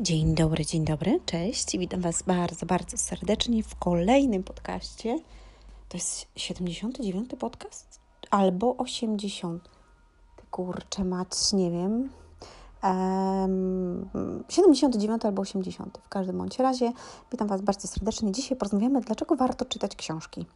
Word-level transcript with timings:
Dzień 0.00 0.34
dobry, 0.34 0.66
dzień 0.66 0.84
dobry, 0.84 1.20
cześć. 1.26 1.78
Witam 1.78 2.00
Was 2.00 2.22
bardzo, 2.22 2.66
bardzo 2.66 2.96
serdecznie 2.96 3.62
w 3.62 3.76
kolejnym 3.76 4.42
podcaście. 4.42 5.18
To 5.88 5.96
jest 5.96 6.26
79 6.36 7.30
podcast 7.38 8.00
albo 8.30 8.76
80. 8.76 9.68
Kurczę, 10.50 11.04
mać, 11.04 11.52
nie 11.52 11.70
wiem. 11.70 12.08
Um, 12.82 14.08
79 14.48 15.24
albo 15.24 15.42
80. 15.42 15.98
W 16.02 16.08
każdym 16.08 16.38
bądź 16.38 16.58
razie 16.58 16.92
witam 17.32 17.48
Was 17.48 17.60
bardzo 17.60 17.88
serdecznie. 17.88 18.32
Dzisiaj 18.32 18.58
porozmawiamy, 18.58 19.00
dlaczego 19.00 19.36
warto 19.36 19.64
czytać 19.64 19.96
książki. 19.96 20.46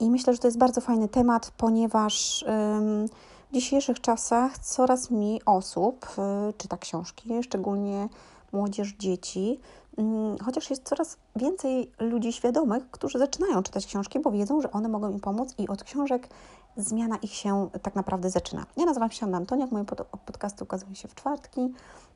I 0.00 0.10
myślę, 0.10 0.32
że 0.32 0.38
to 0.38 0.48
jest 0.48 0.58
bardzo 0.58 0.80
fajny 0.80 1.08
temat, 1.08 1.52
ponieważ 1.56 2.44
um, 2.48 3.08
w 3.50 3.54
dzisiejszych 3.54 4.00
czasach 4.00 4.58
coraz 4.58 5.10
mniej 5.10 5.40
osób 5.46 6.06
y, 6.50 6.52
czyta 6.52 6.76
książki, 6.76 7.42
szczególnie 7.42 8.08
młodzież, 8.52 8.94
dzieci, 8.98 9.60
mm, 9.98 10.38
chociaż 10.38 10.70
jest 10.70 10.88
coraz 10.88 11.16
więcej 11.36 11.90
ludzi 12.00 12.32
świadomych, 12.32 12.90
którzy 12.90 13.18
zaczynają 13.18 13.62
czytać 13.62 13.86
książki, 13.86 14.20
bo 14.20 14.30
wiedzą, 14.30 14.60
że 14.60 14.70
one 14.70 14.88
mogą 14.88 15.10
im 15.10 15.20
pomóc 15.20 15.54
i 15.58 15.68
od 15.68 15.84
książek 15.84 16.28
zmiana 16.76 17.16
ich 17.16 17.34
się 17.34 17.68
tak 17.82 17.94
naprawdę 17.94 18.30
zaczyna. 18.30 18.66
Ja 18.76 18.84
nazywam 18.84 19.10
się 19.10 19.26
Anna 19.26 19.36
Antoniak, 19.36 19.70
moje 19.70 19.84
podcasty 20.26 20.64
ukazują 20.64 20.94
się 20.94 21.08
w 21.08 21.14
czwartki. 21.14 21.72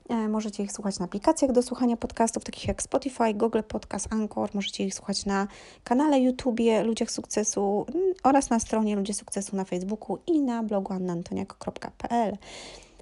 E, 0.09 0.29
możecie 0.29 0.63
ich 0.63 0.73
słuchać 0.73 0.99
na 0.99 1.05
aplikacjach 1.05 1.53
do 1.53 1.63
słuchania 1.63 1.97
podcastów, 1.97 2.45
takich 2.45 2.69
jak 2.69 2.83
Spotify, 2.83 3.35
Google 3.35 3.63
Podcast, 3.69 4.13
Anchor. 4.13 4.51
Możecie 4.55 4.85
ich 4.85 4.95
słuchać 4.95 5.27
na 5.27 5.47
kanale 5.85 6.21
YouTube 6.21 6.61
Ludziach 6.85 7.11
Sukcesu 7.11 7.87
mm, 7.95 8.15
oraz 8.23 8.51
na 8.51 8.61
stronie 8.61 8.97
Ludzie 8.97 9.15
Sukcesu 9.15 9.57
na 9.57 9.65
Facebooku 9.65 10.19
i 10.27 10.41
na 10.41 10.63
blogu 10.63 10.93
annantoniak.pl. 10.93 12.37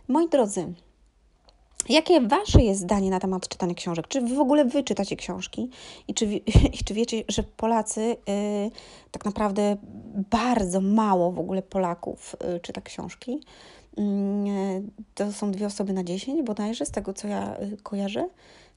Moi 0.09 0.29
drodzy, 0.29 0.75
Jakie 1.89 2.21
Wasze 2.21 2.63
jest 2.63 2.81
zdanie 2.81 3.11
na 3.11 3.21
temat 3.21 3.49
czytania 3.49 3.75
książek? 3.75 4.09
Czy 4.09 4.21
Wy 4.21 4.35
w 4.35 4.41
ogóle 4.41 4.65
Wy 4.65 4.85
czytacie 4.85 5.17
książki? 5.17 5.71
I 6.09 6.15
czy, 6.15 6.27
i 6.81 6.85
czy 6.85 6.95
wiecie, 6.95 7.25
że 7.29 7.43
Polacy, 7.43 8.01
yy, 8.01 8.71
tak 9.11 9.25
naprawdę 9.25 9.77
bardzo 10.31 10.81
mało 10.81 11.33
w 11.33 11.39
ogóle 11.39 11.63
Polaków 11.63 12.37
yy, 12.49 12.61
czyta 12.61 12.81
książki? 12.81 13.41
Yy, 13.97 14.05
to 15.15 15.33
są 15.33 15.51
dwie 15.51 15.67
osoby 15.67 15.93
na 15.93 16.05
dziesięć 16.05 16.43
bodajże, 16.43 16.87
z 16.87 16.91
tego 16.91 17.13
co 17.13 17.29
ja 17.29 17.57
y, 17.61 17.77
kojarzę. 17.83 18.29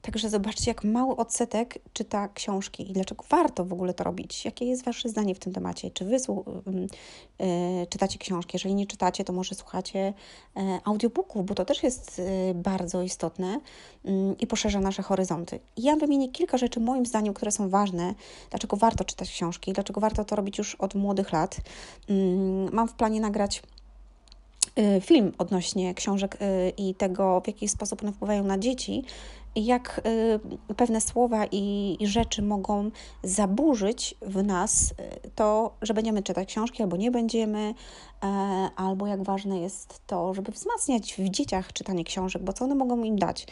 Także 0.06 0.30
zobaczcie, 0.30 0.70
jak 0.70 0.84
mały 0.84 1.16
odsetek 1.16 1.78
czyta 1.92 2.28
książki 2.28 2.90
i 2.90 2.92
dlaczego 2.92 3.24
warto 3.28 3.64
w 3.64 3.72
ogóle 3.72 3.94
to 3.94 4.04
robić. 4.04 4.44
Jakie 4.44 4.64
jest 4.64 4.84
Wasze 4.84 5.08
zdanie 5.08 5.34
w 5.34 5.38
tym 5.38 5.52
temacie? 5.52 5.90
Czy 5.90 6.04
Wy 6.04 6.16
yy, 6.16 7.86
czytacie 7.86 8.18
książki? 8.18 8.50
Jeżeli 8.54 8.74
nie 8.74 8.86
czytacie, 8.86 9.24
to 9.24 9.32
może 9.32 9.54
słuchacie 9.54 10.14
yy, 10.56 10.62
audiobooków, 10.84 11.46
bo 11.46 11.54
to 11.54 11.64
też 11.64 11.82
jest 11.82 12.18
yy, 12.18 12.54
bardzo 12.54 13.02
istotne 13.02 13.60
i 14.40 14.46
poszerza 14.46 14.80
nasze 14.80 15.02
horyzonty. 15.02 15.60
Ja 15.76 15.96
wymienię 15.96 16.28
kilka 16.28 16.58
rzeczy, 16.58 16.80
moim 16.80 17.06
zdaniem, 17.06 17.34
które 17.34 17.52
są 17.52 17.68
ważne, 17.68 18.14
dlaczego 18.50 18.76
warto 18.76 19.04
czytać 19.04 19.30
książki, 19.30 19.72
dlaczego 19.72 20.00
warto 20.00 20.24
to 20.24 20.36
robić 20.36 20.58
już 20.58 20.74
od 20.74 20.94
młodych 20.94 21.32
lat. 21.32 21.56
Mam 22.72 22.88
w 22.88 22.94
planie 22.94 23.20
nagrać 23.20 23.62
y, 24.78 25.00
film 25.00 25.32
odnośnie 25.38 25.94
książek 25.94 26.34
y, 26.42 26.72
i 26.76 26.94
tego, 26.94 27.40
w 27.40 27.46
jaki 27.46 27.68
sposób 27.68 28.02
one 28.02 28.12
wpływają 28.12 28.44
na 28.44 28.58
dzieci, 28.58 29.04
jak 29.56 30.00
y, 30.68 30.74
pewne 30.74 31.00
słowa 31.00 31.44
i, 31.52 31.96
rzeczy 32.00 32.42
mogą 32.42 32.90
zaburzyć 33.22 34.14
w 34.22 34.44
nas 34.44 34.90
y, 34.90 35.30
to, 35.34 35.76
że 35.82 35.94
będziemy 35.94 36.22
czytać 36.22 36.48
książki 36.48 36.82
albo 36.82 36.96
nie 36.96 37.10
będziemy, 37.10 37.74
e, 38.22 38.26
albo 38.76 39.06
jak 39.06 39.22
ważne 39.22 39.60
jest 39.60 40.00
to, 40.06 40.34
żeby 40.34 40.52
wzmacniać 40.52 41.14
w 41.14 41.28
dzieciach 41.28 41.72
czytanie 41.72 42.04
książek, 42.04 42.42
bo 42.42 42.52
co 42.52 42.64
one 42.64 42.74
mogą 42.74 43.04
im 43.04 43.18
dać. 43.18 43.46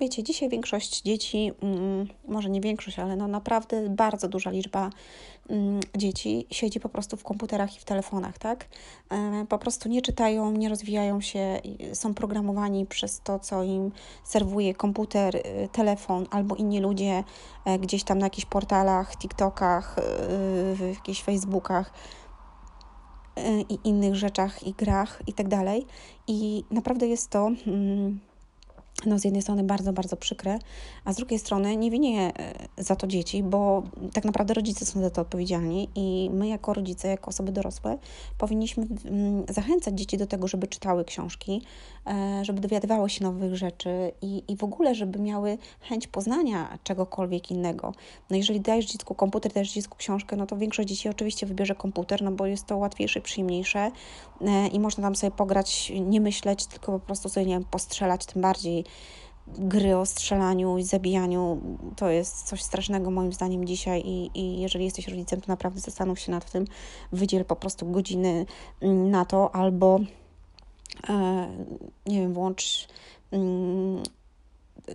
Wiecie, 0.00 0.22
dzisiaj 0.22 0.48
większość 0.48 1.02
dzieci, 1.02 1.52
mm, 1.62 2.08
może 2.28 2.50
nie 2.50 2.60
większość, 2.60 2.98
ale 2.98 3.16
no 3.16 3.28
naprawdę 3.28 3.88
bardzo 3.88 4.28
duża 4.28 4.50
liczba 4.50 4.90
dzieci 5.96 6.46
siedzi 6.50 6.80
po 6.80 6.88
prostu 6.88 7.16
w 7.16 7.24
komputerach 7.24 7.76
i 7.76 7.80
w 7.80 7.84
telefonach, 7.84 8.38
tak? 8.38 8.68
E, 9.10 9.46
po 9.48 9.58
prostu 9.58 9.88
nie 9.88 10.02
czytają, 10.02 10.52
nie 10.52 10.68
rozwijają 10.68 11.20
się, 11.20 11.60
są 11.92 12.14
programowani 12.14 12.86
przez 12.86 13.20
to, 13.20 13.38
co 13.38 13.62
im 13.62 13.92
serwuje 14.24 14.74
komputer, 14.74 15.38
Y, 15.64 15.68
telefon 15.72 16.26
albo 16.30 16.56
inni 16.56 16.80
ludzie 16.80 17.24
e, 17.64 17.78
gdzieś 17.78 18.04
tam 18.04 18.18
na 18.18 18.26
jakichś 18.26 18.46
portalach, 18.46 19.16
TikTokach, 19.16 19.98
y, 19.98 20.02
w 20.74 20.94
jakichś 20.94 21.22
Facebookach 21.22 21.92
y, 23.38 23.42
i 23.68 23.78
innych 23.84 24.14
rzeczach 24.14 24.66
i 24.66 24.72
grach 24.72 25.22
i 25.26 25.32
tak 25.32 25.48
dalej. 25.48 25.86
I 26.26 26.64
naprawdę 26.70 27.06
jest 27.06 27.30
to. 27.30 27.50
Mm, 27.66 28.20
no 29.06 29.18
z 29.18 29.24
jednej 29.24 29.42
strony 29.42 29.64
bardzo, 29.64 29.92
bardzo 29.92 30.16
przykre, 30.16 30.58
a 31.04 31.12
z 31.12 31.16
drugiej 31.16 31.38
strony 31.38 31.76
nie 31.76 31.90
winię 31.90 32.32
e, 32.38 32.54
za 32.76 32.96
to 32.96 33.06
dzieci, 33.06 33.42
bo 33.42 33.82
tak 34.12 34.24
naprawdę 34.24 34.54
rodzice 34.54 34.86
są 34.86 35.00
za 35.00 35.10
to 35.10 35.22
odpowiedzialni 35.22 35.88
i 35.94 36.30
my 36.32 36.48
jako 36.48 36.74
rodzice, 36.74 37.08
jako 37.08 37.28
osoby 37.28 37.52
dorosłe 37.52 37.98
powinniśmy 38.38 38.86
mm, 39.04 39.44
zachęcać 39.48 39.98
dzieci 39.98 40.18
do 40.18 40.26
tego, 40.26 40.48
żeby 40.48 40.66
czytały 40.66 41.04
książki, 41.04 41.62
e, 42.06 42.44
żeby 42.44 42.60
dowiadywały 42.60 43.10
się 43.10 43.24
nowych 43.24 43.56
rzeczy 43.56 44.12
i, 44.22 44.42
i 44.48 44.56
w 44.56 44.64
ogóle, 44.64 44.94
żeby 44.94 45.18
miały 45.18 45.58
chęć 45.80 46.06
poznania 46.06 46.78
czegokolwiek 46.84 47.50
innego. 47.50 47.94
No 48.30 48.36
jeżeli 48.36 48.60
dajesz 48.60 48.86
dziecku 48.86 49.14
komputer, 49.14 49.52
dajesz 49.52 49.72
dziecku 49.72 49.96
książkę, 49.98 50.36
no 50.36 50.46
to 50.46 50.56
większość 50.56 50.88
dzieci 50.88 51.08
oczywiście 51.08 51.46
wybierze 51.46 51.74
komputer, 51.74 52.22
no 52.22 52.32
bo 52.32 52.46
jest 52.46 52.66
to 52.66 52.76
łatwiejsze, 52.76 53.20
przyjemniejsze 53.20 53.90
e, 54.40 54.68
i 54.68 54.80
można 54.80 55.02
tam 55.02 55.16
sobie 55.16 55.30
pograć, 55.30 55.92
nie 56.00 56.20
myśleć, 56.20 56.66
tylko 56.66 56.92
po 56.92 57.06
prostu 57.06 57.28
sobie, 57.28 57.46
nie 57.46 57.54
wiem, 57.54 57.64
postrzelać, 57.64 58.26
tym 58.26 58.42
bardziej 58.42 58.84
gry 59.58 59.96
o 59.96 60.06
strzelaniu 60.06 60.78
i 60.78 60.82
zabijaniu 60.82 61.60
to 61.96 62.10
jest 62.10 62.42
coś 62.42 62.62
strasznego 62.62 63.10
moim 63.10 63.32
zdaniem 63.32 63.66
dzisiaj 63.66 64.02
i, 64.04 64.30
i 64.34 64.60
jeżeli 64.60 64.84
jesteś 64.84 65.08
rodzicem, 65.08 65.40
to 65.40 65.46
naprawdę 65.48 65.80
zastanów 65.80 66.20
się 66.20 66.32
nad 66.32 66.50
tym, 66.50 66.64
wydziel 67.12 67.44
po 67.44 67.56
prostu 67.56 67.90
godziny 67.90 68.46
mm, 68.80 69.10
na 69.10 69.24
to 69.24 69.54
albo 69.54 70.00
e, 71.08 71.48
nie 72.06 72.20
wiem, 72.20 72.32
włącz 72.34 72.88
mm, 73.30 74.02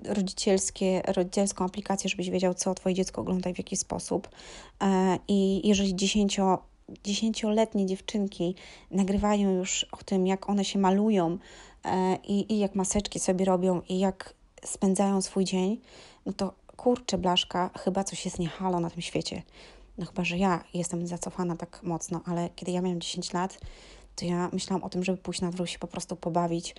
rodzicielskie, 0.03 1.01
rodzicielską 1.07 1.65
aplikację, 1.65 2.09
żebyś 2.09 2.29
wiedział, 2.29 2.53
co 2.53 2.73
twoje 2.73 2.95
dziecko 2.95 3.21
ogląda 3.21 3.49
i 3.49 3.53
w 3.53 3.57
jaki 3.57 3.77
sposób. 3.77 4.29
E, 4.81 5.17
I 5.27 5.67
jeżeli 5.67 5.95
dziesięcio 5.95 6.57
dziesięcioletnie 7.03 7.85
dziewczynki 7.85 8.55
nagrywają 8.91 9.51
już 9.51 9.85
o 9.91 9.97
tym, 9.97 10.27
jak 10.27 10.49
one 10.49 10.65
się 10.65 10.79
malują 10.79 11.37
i, 12.23 12.53
i 12.53 12.59
jak 12.59 12.75
maseczki 12.75 13.19
sobie 13.19 13.45
robią 13.45 13.81
i 13.89 13.99
jak 13.99 14.33
spędzają 14.65 15.21
swój 15.21 15.45
dzień, 15.45 15.81
no 16.25 16.33
to 16.33 16.53
kurczę 16.77 17.17
blaszka, 17.17 17.69
chyba 17.79 18.03
coś 18.03 18.25
jest 18.25 18.39
niehalo 18.39 18.79
na 18.79 18.89
tym 18.89 19.01
świecie. 19.01 19.43
No 19.97 20.05
chyba, 20.05 20.23
że 20.23 20.37
ja 20.37 20.63
jestem 20.73 21.07
zacofana 21.07 21.55
tak 21.55 21.83
mocno, 21.83 22.21
ale 22.25 22.49
kiedy 22.55 22.71
ja 22.71 22.81
miałam 22.81 23.01
10 23.01 23.33
lat, 23.33 23.59
to 24.15 24.25
ja 24.25 24.49
myślałam 24.53 24.83
o 24.83 24.89
tym, 24.89 25.03
żeby 25.03 25.17
pójść 25.17 25.41
na 25.41 25.51
dwór 25.51 25.69
się 25.69 25.79
po 25.79 25.87
prostu 25.87 26.15
pobawić, 26.15 26.75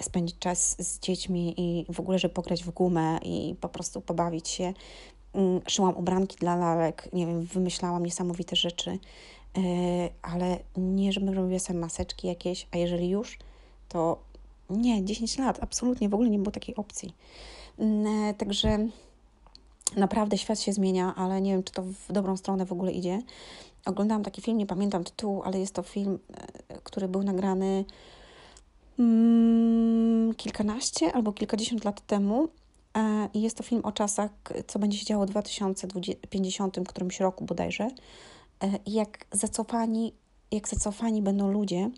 spędzić 0.00 0.38
czas 0.38 0.76
z 0.78 1.00
dziećmi 1.00 1.54
i 1.56 1.92
w 1.92 2.00
ogóle, 2.00 2.18
żeby 2.18 2.34
pograć 2.34 2.64
w 2.64 2.70
gumę 2.70 3.18
i 3.22 3.54
po 3.60 3.68
prostu 3.68 4.00
pobawić 4.00 4.48
się. 4.48 4.72
Mm, 5.32 5.60
szyłam 5.68 5.96
ubranki 5.96 6.36
dla 6.36 6.56
lalek, 6.56 7.08
nie 7.12 7.26
wiem, 7.26 7.42
wymyślałam 7.42 8.04
niesamowite 8.04 8.56
rzeczy, 8.56 8.90
e, 8.90 8.98
ale 10.22 10.58
nie, 10.76 11.12
żebym 11.12 11.34
robiła 11.34 11.58
sobie 11.58 11.78
maseczki 11.78 12.26
jakieś, 12.26 12.66
a 12.70 12.76
jeżeli 12.76 13.08
już, 13.08 13.38
to 13.88 14.18
nie, 14.70 15.04
10 15.04 15.38
lat, 15.38 15.58
absolutnie 15.62 16.08
w 16.08 16.14
ogóle 16.14 16.30
nie 16.30 16.38
było 16.38 16.50
takiej 16.50 16.76
opcji. 16.76 17.14
Mm, 17.78 18.06
e, 18.06 18.34
także 18.34 18.78
naprawdę 19.96 20.38
świat 20.38 20.60
się 20.60 20.72
zmienia, 20.72 21.14
ale 21.16 21.40
nie 21.40 21.52
wiem, 21.52 21.62
czy 21.62 21.72
to 21.72 21.82
w 21.82 22.12
dobrą 22.12 22.36
stronę 22.36 22.66
w 22.66 22.72
ogóle 22.72 22.92
idzie. 22.92 23.22
Oglądałam 23.86 24.22
taki 24.24 24.42
film, 24.42 24.58
nie 24.58 24.66
pamiętam 24.66 25.04
tytułu, 25.04 25.42
ale 25.42 25.58
jest 25.58 25.74
to 25.74 25.82
film, 25.82 26.18
e, 26.68 26.80
który 26.82 27.08
był 27.08 27.22
nagrany 27.22 27.84
mm, 28.98 30.34
kilkanaście 30.34 31.12
albo 31.12 31.32
kilkadziesiąt 31.32 31.84
lat 31.84 32.06
temu. 32.06 32.48
E, 32.96 33.28
I 33.34 33.42
jest 33.42 33.56
to 33.56 33.62
film 33.62 33.80
o 33.84 33.92
czasach, 33.92 34.30
co 34.66 34.78
będzie 34.78 34.98
się 34.98 35.04
działo 35.04 35.26
w 35.26 35.30
2050 35.30 36.88
którymś 36.88 37.20
roku 37.20 37.44
bodajże. 37.44 37.88
Jak 38.86 39.26
zacofani 39.32 40.12
jak 40.52 40.68
zacofani 40.68 41.22
będą 41.22 41.50
ludzie 41.52 41.90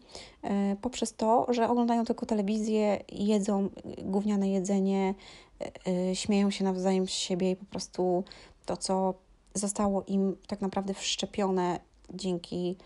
e, 0.42 0.76
poprzez 0.82 1.14
to, 1.14 1.46
że 1.48 1.68
oglądają 1.68 2.04
tylko 2.04 2.26
telewizję, 2.26 3.00
jedzą 3.12 3.68
gówniane 4.04 4.48
jedzenie, 4.48 5.14
e, 5.60 5.70
e, 6.10 6.16
śmieją 6.16 6.50
się 6.50 6.64
nawzajem 6.64 7.06
z 7.06 7.10
siebie 7.10 7.50
i 7.50 7.56
po 7.56 7.64
prostu 7.64 8.24
to, 8.66 8.76
co 8.76 9.14
zostało 9.54 10.04
im 10.06 10.36
tak 10.46 10.60
naprawdę 10.60 10.94
wszczepione 10.94 11.80
dzięki 12.14 12.76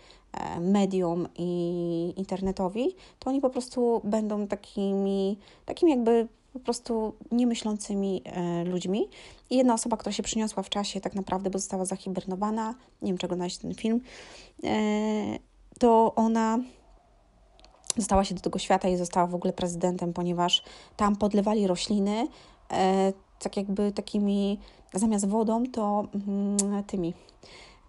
medium 0.59 1.27
i 1.37 2.13
internetowi, 2.17 2.95
to 3.19 3.29
oni 3.29 3.41
po 3.41 3.49
prostu 3.49 4.01
będą 4.03 4.47
takimi, 4.47 5.37
takimi 5.65 5.91
jakby 5.91 6.27
po 6.53 6.59
prostu 6.59 7.13
niemyślącymi 7.31 8.21
ludźmi. 8.65 9.09
I 9.49 9.57
jedna 9.57 9.73
osoba, 9.73 9.97
która 9.97 10.13
się 10.13 10.23
przyniosła 10.23 10.63
w 10.63 10.69
czasie, 10.69 11.01
tak 11.01 11.15
naprawdę, 11.15 11.49
bo 11.49 11.59
została 11.59 11.85
zahibernowana, 11.85 12.75
nie 13.01 13.11
wiem 13.11 13.17
czego 13.17 13.35
znaleźć 13.35 13.57
ten 13.57 13.75
film, 13.75 14.01
to 15.79 16.15
ona 16.15 16.59
dostała 17.97 18.23
się 18.23 18.35
do 18.35 18.41
tego 18.41 18.59
świata 18.59 18.87
i 18.87 18.97
została 18.97 19.27
w 19.27 19.35
ogóle 19.35 19.53
prezydentem, 19.53 20.13
ponieważ 20.13 20.63
tam 20.97 21.15
podlewali 21.15 21.67
rośliny, 21.67 22.27
e, 22.71 23.13
tak 23.39 23.57
jakby 23.57 23.91
takimi, 23.91 24.59
zamiast 24.93 25.27
wodą, 25.27 25.63
to 25.71 26.07
mm, 26.27 26.83
tymi 26.83 27.13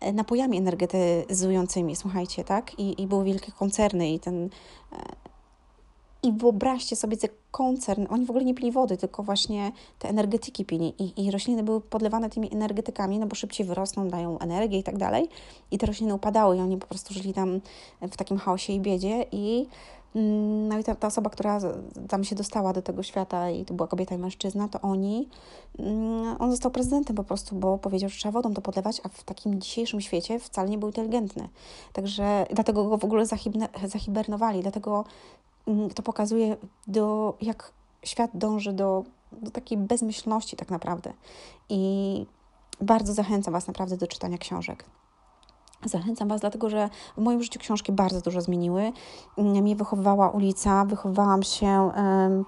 e, 0.00 0.12
napojami 0.12 0.58
energetyzującymi, 0.58 1.96
słuchajcie, 1.96 2.44
tak? 2.44 2.78
I, 2.78 3.02
i 3.02 3.06
były 3.06 3.24
wielkie 3.24 3.52
koncerny 3.52 4.10
i 4.10 4.20
ten... 4.20 4.50
I 6.22 6.32
wyobraźcie 6.32 6.96
sobie, 6.96 7.16
koncern, 7.54 8.06
oni 8.10 8.26
w 8.26 8.30
ogóle 8.30 8.44
nie 8.44 8.54
pili 8.54 8.72
wody, 8.72 8.96
tylko 8.96 9.22
właśnie 9.22 9.72
te 9.98 10.08
energetyki 10.08 10.64
pili 10.64 10.94
i, 10.98 11.26
i 11.26 11.30
rośliny 11.30 11.62
były 11.62 11.80
podlewane 11.80 12.30
tymi 12.30 12.52
energetykami, 12.52 13.18
no 13.18 13.26
bo 13.26 13.34
szybciej 13.34 13.66
wyrosną, 13.66 14.08
dają 14.08 14.38
energię 14.38 14.78
i 14.78 14.82
tak 14.82 14.98
dalej. 14.98 15.28
I 15.70 15.78
te 15.78 15.86
rośliny 15.86 16.14
upadały 16.14 16.56
i 16.56 16.60
oni 16.60 16.76
po 16.76 16.86
prostu 16.86 17.14
żyli 17.14 17.34
tam 17.34 17.60
w 18.00 18.16
takim 18.16 18.38
chaosie 18.38 18.72
i 18.72 18.80
biedzie 18.80 19.24
i 19.32 19.66
Mm, 20.14 20.68
no 20.68 20.78
i 20.78 20.84
ta, 20.84 20.94
ta, 20.94 21.06
osoba, 21.06 21.30
która 21.30 21.60
tam 22.08 22.24
się 22.24 22.36
dostała 22.36 22.72
do 22.72 22.82
tego 22.82 23.02
świata 23.02 23.50
i 23.50 23.64
to 23.64 23.74
była 23.74 23.88
kobieta 23.88 24.14
i 24.14 24.18
mężczyzna, 24.18 24.68
to 24.68 24.80
oni, 24.80 25.28
mm, 25.78 26.36
on 26.38 26.50
został 26.50 26.70
prezydentem 26.70 27.16
po 27.16 27.24
prostu, 27.24 27.56
bo 27.56 27.78
powiedział, 27.78 28.10
że 28.10 28.16
trzeba 28.16 28.32
wodą 28.32 28.54
to 28.54 28.62
podlewać, 28.62 29.00
a 29.04 29.08
w 29.08 29.24
takim 29.24 29.60
dzisiejszym 29.60 30.00
świecie 30.00 30.38
wcale 30.38 30.68
nie 30.68 30.78
był 30.78 30.88
inteligentny. 30.88 31.48
Także 31.92 32.46
dlatego 32.50 32.84
go 32.84 32.98
w 32.98 33.04
ogóle 33.04 33.26
zahibernowali, 33.84 34.62
dlatego 34.62 35.04
to 35.94 36.02
pokazuje, 36.02 36.56
do, 36.86 37.34
jak 37.40 37.72
świat 38.04 38.30
dąży 38.34 38.72
do, 38.72 39.04
do 39.32 39.50
takiej 39.50 39.78
bezmyślności 39.78 40.56
tak 40.56 40.70
naprawdę. 40.70 41.12
I 41.68 42.26
bardzo 42.80 43.12
zachęcam 43.12 43.52
Was 43.52 43.66
naprawdę 43.66 43.96
do 43.96 44.06
czytania 44.06 44.38
książek. 44.38 44.84
Zachęcam 45.84 46.28
Was, 46.28 46.40
dlatego 46.40 46.70
że 46.70 46.88
w 47.16 47.20
moim 47.20 47.42
życiu 47.42 47.60
książki 47.60 47.92
bardzo 47.92 48.20
dużo 48.20 48.40
zmieniły. 48.40 48.92
Mnie 49.38 49.76
wychowywała 49.76 50.30
ulica, 50.30 50.84
wychowywałam 50.84 51.42
się, 51.42 51.90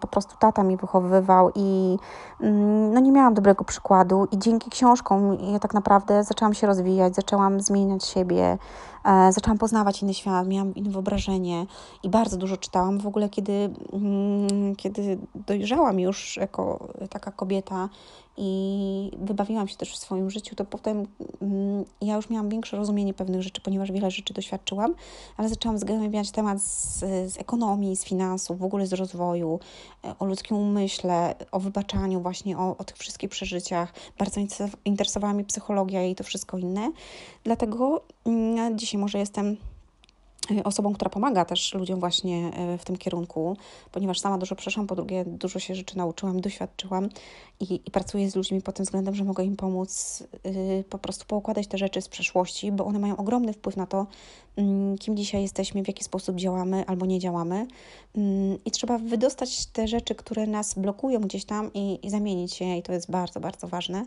po 0.00 0.06
prostu 0.06 0.36
tata 0.38 0.62
mnie 0.62 0.76
wychowywał 0.76 1.50
i 1.54 1.98
mm, 2.40 2.92
no 2.92 3.00
nie 3.00 3.12
miałam 3.12 3.34
dobrego 3.34 3.64
przykładu 3.64 4.28
i 4.32 4.38
dzięki 4.38 4.70
książkom 4.70 5.38
ja 5.52 5.58
tak 5.58 5.74
naprawdę 5.74 6.24
zaczęłam 6.24 6.54
się 6.54 6.66
rozwijać, 6.66 7.14
zaczęłam 7.14 7.60
zmieniać 7.60 8.04
siebie, 8.04 8.58
zaczęłam 9.30 9.58
poznawać 9.58 10.02
inny 10.02 10.14
świat, 10.14 10.48
miałam 10.48 10.74
inne 10.74 10.90
wyobrażenie 10.90 11.66
i 12.02 12.08
bardzo 12.08 12.36
dużo 12.36 12.56
czytałam. 12.56 12.98
W 12.98 13.06
ogóle 13.06 13.28
kiedy, 13.28 13.70
mm, 13.92 14.76
kiedy 14.76 15.18
dojrzałam 15.34 16.00
już 16.00 16.36
jako 16.36 16.88
taka 17.10 17.32
kobieta 17.32 17.88
i 18.36 19.10
wybawiłam 19.18 19.68
się 19.68 19.76
też 19.76 19.92
w 19.92 19.96
swoim 19.96 20.30
życiu, 20.30 20.56
to 20.56 20.64
potem 20.64 21.06
mm, 21.42 21.84
ja 22.00 22.16
już 22.16 22.30
miałam 22.30 22.48
większe 22.48 22.76
rozumienie 22.76 23.14
pewnych 23.14 23.42
rzeczy, 23.42 23.60
ponieważ 23.60 23.92
wiele 23.92 24.10
rzeczy 24.10 24.34
doświadczyłam, 24.34 24.94
ale 25.36 25.48
zaczęłam 25.48 25.78
zgłębiać 25.78 26.30
temat 26.30 26.62
z, 26.62 26.98
z 27.32 27.38
ekonomii, 27.38 27.96
z 27.96 28.04
finansów, 28.04 28.58
w 28.58 28.64
ogóle 28.64 28.86
z 28.86 28.92
rozwoju, 28.92 29.60
e, 30.04 30.14
o 30.18 30.24
ludzkim 30.24 30.56
umyśle, 30.56 31.34
o 31.52 31.60
wybaczaniu, 31.60 32.20
właśnie 32.20 32.58
o, 32.58 32.76
o 32.78 32.84
tych 32.84 32.96
wszystkich 32.96 33.30
przeżyciach. 33.30 33.92
Bardzo 34.18 34.40
interesowała 34.84 35.34
mnie 35.34 35.44
psychologia 35.44 36.04
i 36.04 36.14
to 36.14 36.24
wszystko 36.24 36.58
inne. 36.58 36.92
Dlatego 37.44 38.00
mm, 38.24 38.78
dzisiaj 38.78 38.95
może 38.96 39.18
jestem 39.18 39.56
osobą, 40.64 40.92
która 40.94 41.10
pomaga 41.10 41.44
też 41.44 41.74
ludziom 41.74 42.00
właśnie 42.00 42.50
e, 42.54 42.78
w 42.78 42.84
tym 42.84 42.96
kierunku, 42.96 43.56
ponieważ 43.92 44.20
sama 44.20 44.38
dużo 44.38 44.56
przeszłam, 44.56 44.86
po 44.86 44.96
drugie 44.96 45.24
dużo 45.24 45.58
się 45.58 45.74
rzeczy 45.74 45.98
nauczyłam, 45.98 46.40
doświadczyłam 46.40 47.08
i, 47.60 47.80
i 47.86 47.90
pracuję 47.90 48.30
z 48.30 48.36
ludźmi 48.36 48.62
pod 48.62 48.74
tym 48.74 48.84
względem, 48.84 49.14
że 49.14 49.24
mogę 49.24 49.44
im 49.44 49.56
pomóc 49.56 50.22
y, 50.46 50.84
po 50.90 50.98
prostu 50.98 51.24
poukładać 51.26 51.66
te 51.66 51.78
rzeczy 51.78 52.02
z 52.02 52.08
przeszłości, 52.08 52.72
bo 52.72 52.84
one 52.84 52.98
mają 52.98 53.16
ogromny 53.16 53.52
wpływ 53.52 53.76
na 53.76 53.86
to, 53.86 54.06
y, 54.58 54.98
kim 54.98 55.16
dzisiaj 55.16 55.42
jesteśmy, 55.42 55.82
w 55.82 55.88
jaki 55.88 56.04
sposób 56.04 56.36
działamy 56.36 56.86
albo 56.86 57.06
nie 57.06 57.18
działamy 57.18 57.66
y, 58.16 58.20
i 58.64 58.70
trzeba 58.70 58.98
wydostać 58.98 59.66
te 59.66 59.88
rzeczy, 59.88 60.14
które 60.14 60.46
nas 60.46 60.74
blokują 60.74 61.20
gdzieś 61.20 61.44
tam 61.44 61.70
i, 61.74 61.98
i 62.02 62.10
zamienić 62.10 62.60
je 62.60 62.78
i 62.78 62.82
to 62.82 62.92
jest 62.92 63.10
bardzo, 63.10 63.40
bardzo 63.40 63.68
ważne. 63.68 64.06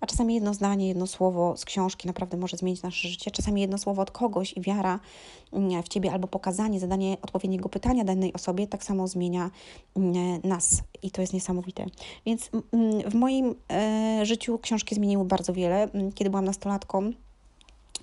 A 0.00 0.06
czasami 0.06 0.34
jedno 0.34 0.54
zdanie, 0.54 0.88
jedno 0.88 1.06
słowo 1.06 1.56
z 1.56 1.64
książki 1.64 2.06
naprawdę 2.06 2.36
może 2.36 2.56
zmienić 2.56 2.82
nasze 2.82 3.08
życie, 3.08 3.30
czasami 3.30 3.60
jedno 3.60 3.78
słowo 3.78 4.02
od 4.02 4.10
kogoś 4.10 4.52
i 4.52 4.60
wiara 4.60 5.00
w 5.82 5.88
Ciebie 5.88 6.12
albo 6.12 6.28
pokazanie, 6.28 6.80
zadanie 6.80 7.16
odpowiedniego 7.22 7.68
pytania 7.68 8.04
danej 8.04 8.32
osobie 8.32 8.66
tak 8.66 8.84
samo 8.84 9.08
zmienia 9.08 9.50
nas 10.44 10.82
i 11.02 11.10
to 11.10 11.20
jest 11.20 11.32
niesamowite. 11.32 11.86
Więc 12.26 12.50
w 13.10 13.14
moim 13.14 13.54
e, 13.72 14.20
życiu 14.26 14.58
książki 14.58 14.94
zmieniły 14.94 15.24
bardzo 15.24 15.52
wiele. 15.52 15.88
Kiedy 16.14 16.30
byłam 16.30 16.44
nastolatką, 16.44 17.12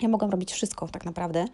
ja 0.02 0.08
mogłam 0.08 0.30
robić 0.30 0.52
wszystko 0.52 0.88
tak 0.88 1.04
naprawdę. 1.04 1.44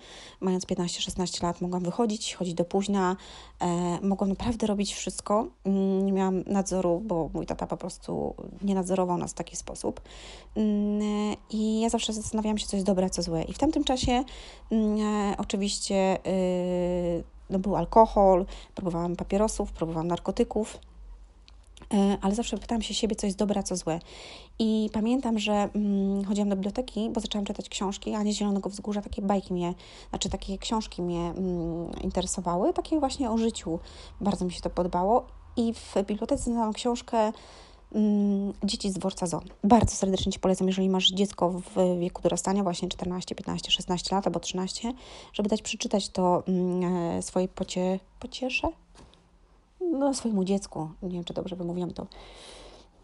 Mając 0.40 0.66
15-16 0.66 1.42
lat, 1.42 1.60
mogłam 1.60 1.82
wychodzić, 1.82 2.34
chodzić 2.34 2.54
do 2.54 2.64
późna, 2.64 3.16
e, 3.60 3.98
mogłam 4.02 4.30
naprawdę 4.30 4.66
robić 4.66 4.94
wszystko. 4.94 5.46
Mm, 5.64 6.06
nie 6.06 6.12
miałam 6.12 6.42
nadzoru, 6.46 7.00
bo 7.04 7.30
mój 7.34 7.46
tata 7.46 7.66
po 7.66 7.76
prostu 7.76 8.34
nie 8.62 8.74
nadzorował 8.74 9.18
nas 9.18 9.30
w 9.30 9.34
taki 9.34 9.56
sposób. 9.56 10.00
Mm, 10.56 11.36
I 11.50 11.80
ja 11.80 11.88
zawsze 11.88 12.12
zastanawiałam 12.12 12.58
się, 12.58 12.66
co 12.66 12.76
jest 12.76 12.86
dobre, 12.86 13.10
co 13.10 13.22
złe. 13.22 13.42
I 13.42 13.52
w 13.52 13.58
tamtym 13.58 13.84
czasie 13.84 14.24
mm, 14.70 15.00
e, 15.00 15.36
oczywiście 15.38 16.18
y, 16.26 17.24
no, 17.50 17.58
był 17.58 17.76
alkohol, 17.76 18.46
próbowałam 18.74 19.16
papierosów, 19.16 19.72
próbowałam 19.72 20.08
narkotyków. 20.08 20.78
E, 21.94 22.18
ale 22.20 22.34
zawsze 22.34 22.58
pytałam 22.58 22.82
się 22.82 22.94
siebie, 22.94 23.16
co 23.16 23.26
jest 23.26 23.38
dobre, 23.38 23.60
a 23.60 23.62
co 23.62 23.76
złe. 23.76 24.00
I 24.58 24.90
pamiętam, 24.92 25.38
że 25.38 25.52
mm, 25.52 26.24
chodziłam 26.24 26.48
do 26.48 26.56
biblioteki, 26.56 27.10
bo 27.12 27.20
zaczęłam 27.20 27.44
czytać 27.44 27.68
książki, 27.68 28.14
a 28.14 28.22
nie 28.22 28.32
Zielonego 28.32 28.70
Wzgórza, 28.70 29.02
takie 29.02 29.22
bajki 29.22 29.54
mnie, 29.54 29.74
znaczy 30.10 30.28
takie 30.28 30.58
książki 30.58 31.02
mnie 31.02 31.20
mm, 31.20 31.90
interesowały, 32.02 32.72
takie 32.72 33.00
właśnie 33.00 33.30
o 33.30 33.38
życiu. 33.38 33.78
Bardzo 34.20 34.44
mi 34.44 34.52
się 34.52 34.60
to 34.60 34.70
podobało. 34.70 35.26
I 35.56 35.74
w 35.74 35.94
bibliotece 35.96 36.42
znalazłam 36.42 36.72
książkę 36.72 37.32
mm, 37.92 38.52
Dzieci 38.64 38.90
z 38.90 38.94
dworca 38.94 39.26
Zo. 39.26 39.40
Bardzo 39.64 39.96
serdecznie 39.96 40.32
Ci 40.32 40.38
polecam, 40.40 40.66
jeżeli 40.66 40.88
masz 40.88 41.08
dziecko 41.08 41.50
w 41.50 41.98
wieku 42.00 42.22
dorastania, 42.22 42.62
właśnie 42.62 42.88
14, 42.88 43.34
15, 43.34 43.70
16 43.70 44.14
lat 44.14 44.26
albo 44.26 44.40
13, 44.40 44.92
żeby 45.32 45.48
dać 45.48 45.62
przeczytać 45.62 46.08
to 46.08 46.42
mm, 46.48 47.18
e, 47.18 47.22
swojej 47.22 47.48
pocie, 47.48 48.00
pociesze, 48.20 48.68
no, 49.98 50.14
swojemu 50.14 50.44
dziecku, 50.44 50.88
nie 51.02 51.10
wiem, 51.10 51.24
czy 51.24 51.34
dobrze 51.34 51.56
wymówiłam 51.56 51.90
to, 51.90 52.06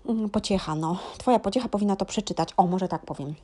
mm, 0.06 0.31
pociecha, 0.31 0.75
no. 0.75 0.99
Twoja 1.19 1.38
pociecha 1.38 1.69
powinna 1.69 1.96
to 1.96 2.05
przeczytać. 2.05 2.49
O, 2.56 2.67
może 2.67 2.88
tak 2.88 3.05
powiem. 3.05 3.35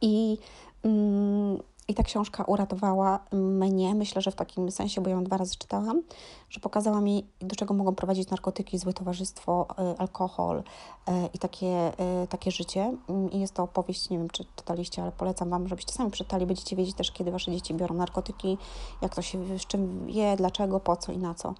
I, 0.00 0.38
mm, 0.82 1.58
I 1.88 1.94
ta 1.94 2.02
książka 2.02 2.44
uratowała 2.44 3.18
mnie, 3.32 3.94
myślę, 3.94 4.22
że 4.22 4.30
w 4.30 4.34
takim 4.34 4.70
sensie, 4.70 5.00
bo 5.00 5.10
ją 5.10 5.24
dwa 5.24 5.36
razy 5.36 5.56
czytałam, 5.58 6.02
że 6.50 6.60
pokazała 6.60 7.00
mi, 7.00 7.26
do 7.40 7.56
czego 7.56 7.74
mogą 7.74 7.94
prowadzić 7.94 8.30
narkotyki, 8.30 8.78
złe 8.78 8.92
towarzystwo, 8.92 9.66
y, 9.94 9.98
alkohol 9.98 10.58
y, 10.58 11.12
i 11.34 11.38
takie, 11.38 11.92
y, 12.24 12.26
takie 12.26 12.50
życie. 12.50 12.96
Mm, 13.08 13.30
I 13.30 13.40
jest 13.40 13.54
to 13.54 13.62
opowieść, 13.62 14.10
nie 14.10 14.18
wiem, 14.18 14.30
czy 14.30 14.44
czytaliście, 14.56 15.02
ale 15.02 15.12
polecam 15.12 15.50
Wam, 15.50 15.68
żebyście 15.68 15.92
sami 15.92 16.10
przeczytali. 16.10 16.46
Będziecie 16.46 16.76
wiedzieć 16.76 16.96
też, 16.96 17.12
kiedy 17.12 17.30
Wasze 17.30 17.52
dzieci 17.52 17.74
biorą 17.74 17.94
narkotyki, 17.94 18.58
jak 19.02 19.14
to 19.14 19.22
się, 19.22 19.58
z 19.58 19.66
czym 19.66 20.10
je, 20.10 20.36
dlaczego, 20.36 20.80
po 20.80 20.96
co 20.96 21.12
i 21.12 21.18
na 21.18 21.34
co. 21.34 21.54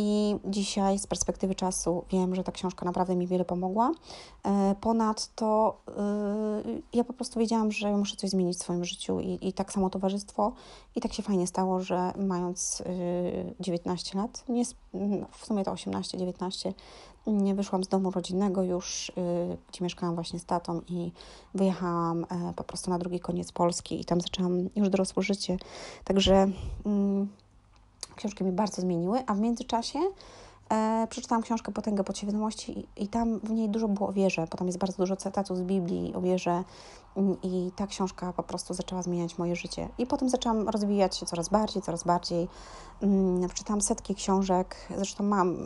I 0.00 0.36
dzisiaj 0.44 0.98
z 0.98 1.06
perspektywy 1.06 1.54
czasu 1.54 2.04
wiem, 2.10 2.34
że 2.34 2.44
ta 2.44 2.52
książka 2.52 2.86
naprawdę 2.86 3.16
mi 3.16 3.26
wiele 3.26 3.44
pomogła. 3.44 3.92
E, 4.44 4.74
ponadto 4.80 5.78
yy, 6.64 6.82
ja 6.92 7.04
po 7.04 7.12
prostu 7.12 7.40
wiedziałam, 7.40 7.72
że 7.72 7.96
muszę 7.96 8.16
coś 8.16 8.30
zmienić 8.30 8.56
w 8.56 8.60
swoim 8.60 8.84
życiu 8.84 9.20
i, 9.20 9.38
i 9.48 9.52
tak 9.52 9.72
samo 9.72 9.90
towarzystwo. 9.90 10.52
I 10.96 11.00
tak 11.00 11.12
się 11.12 11.22
fajnie 11.22 11.46
stało, 11.46 11.80
że 11.80 12.12
mając 12.16 12.82
yy, 12.86 13.54
19 13.60 14.18
lat, 14.18 14.44
nie, 14.48 14.64
w 15.30 15.46
sumie 15.46 15.64
to 15.64 15.72
18-19, 15.72 16.72
nie 17.26 17.54
wyszłam 17.54 17.84
z 17.84 17.88
domu 17.88 18.10
rodzinnego 18.10 18.62
już, 18.62 19.12
gdzie 19.68 19.84
mieszkałam 19.84 20.14
właśnie 20.14 20.38
z 20.38 20.44
tatą 20.44 20.80
i 20.88 21.12
wyjechałam 21.54 22.24
e, 22.24 22.52
po 22.56 22.64
prostu 22.64 22.90
na 22.90 22.98
drugi 22.98 23.20
koniec 23.20 23.52
Polski 23.52 24.00
i 24.00 24.04
tam 24.04 24.20
zaczęłam 24.20 24.68
już 24.76 24.88
dorosłe 24.88 25.22
życie. 25.22 25.56
Także 26.04 26.50
mm, 26.86 27.28
książki 28.16 28.44
mi 28.44 28.52
bardzo 28.52 28.82
zmieniły, 28.82 29.22
a 29.26 29.34
w 29.34 29.40
międzyczasie 29.40 29.98
e, 30.70 31.06
przeczytałam 31.10 31.42
książkę 31.42 31.72
Potęgę 31.72 32.04
Podświadomości 32.04 32.78
i, 32.78 33.04
i 33.04 33.08
tam 33.08 33.38
w 33.38 33.50
niej 33.50 33.68
dużo 33.68 33.88
było 33.88 34.08
o 34.08 34.12
wierze, 34.12 34.46
bo 34.50 34.56
tam 34.56 34.66
jest 34.66 34.78
bardzo 34.78 34.96
dużo 34.96 35.16
cytatów 35.16 35.56
z 35.58 35.62
Biblii 35.62 36.14
o 36.14 36.20
wierze 36.20 36.64
mm, 37.16 37.36
i 37.42 37.72
ta 37.76 37.86
książka 37.86 38.32
po 38.32 38.42
prostu 38.42 38.74
zaczęła 38.74 39.02
zmieniać 39.02 39.38
moje 39.38 39.56
życie. 39.56 39.88
I 39.98 40.06
potem 40.06 40.28
zaczęłam 40.28 40.68
rozwijać 40.68 41.16
się 41.16 41.26
coraz 41.26 41.48
bardziej, 41.48 41.82
coraz 41.82 42.04
bardziej. 42.04 42.48
Mm, 43.02 43.48
przeczytałam 43.48 43.80
setki 43.80 44.14
książek, 44.14 44.76
zresztą 44.96 45.24
mam 45.24 45.56